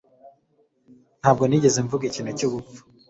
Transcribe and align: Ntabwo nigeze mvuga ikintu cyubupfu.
Ntabwo 1.21 1.43
nigeze 1.45 1.79
mvuga 1.85 2.03
ikintu 2.07 2.31
cyubupfu. 2.37 2.79